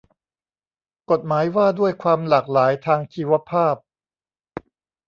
[1.11, 3.75] กฎหมายว่าด้วยความหลากหลายทางชีวภาพ